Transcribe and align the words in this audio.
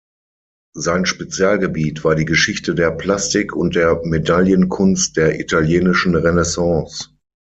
Sein 0.73 1.05
Spezialgebiet 1.05 2.03
war 2.03 2.15
die 2.15 2.25
Geschichte 2.25 2.73
der 2.73 2.89
Plastik 2.89 3.55
und 3.55 3.75
der 3.75 4.01
Medaillenkunst 4.03 5.15
der 5.15 5.39
italienischen 5.39 6.15
Renaissance'. 6.15 7.11